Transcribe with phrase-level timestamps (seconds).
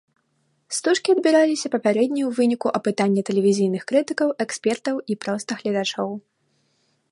[0.77, 6.09] Стужкі адбіраліся папярэдне ў выніку апытання тэлевізійных крытыкаў, экспертаў і проста гледачоў.